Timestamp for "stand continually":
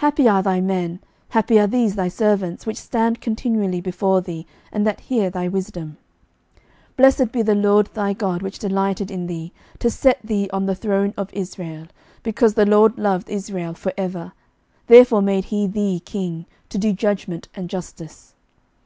2.76-3.80